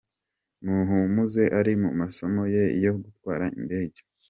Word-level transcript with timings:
Muhumuza 0.65 1.43
ari 1.59 1.73
mu 1.81 1.89
masomo 2.01 2.41
ye 2.53 2.63
yo 2.83 2.93
gutwara 3.03 3.45
indege. 3.59 3.99